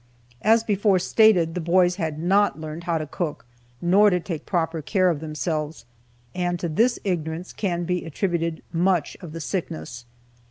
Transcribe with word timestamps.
As 0.41 0.63
before 0.63 0.97
stated, 0.97 1.53
the 1.53 1.61
boys 1.61 1.97
had 1.97 2.17
not 2.17 2.59
learned 2.59 2.85
how 2.85 2.97
to 2.97 3.05
cook, 3.05 3.45
nor 3.83 4.09
to 4.09 4.19
take 4.19 4.47
proper 4.47 4.81
care 4.81 5.11
of 5.11 5.19
themselves, 5.19 5.85
and 6.33 6.59
to 6.59 6.67
this 6.67 6.97
ignorance 7.03 7.53
can 7.53 7.83
be 7.83 8.03
attributed 8.03 8.63
much 8.73 9.15
of 9.21 9.31
the 9.31 9.39
sickness. 9.39 10.05